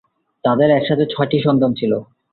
তাদের 0.43 0.69
একসাথে 0.71 1.05
ছয়টি 1.05 1.37
সন্তান 1.45 1.71
ছিল। 1.73 1.91